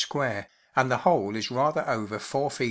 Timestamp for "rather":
1.51-1.87